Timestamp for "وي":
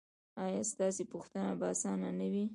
2.33-2.45